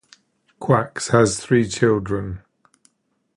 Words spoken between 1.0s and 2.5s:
has three children.